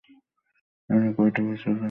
[0.89, 1.79] আপনি কয়টা ভাষা জানেন?